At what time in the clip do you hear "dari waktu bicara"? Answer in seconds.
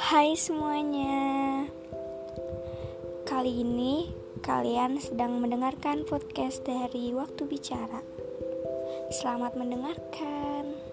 6.64-8.00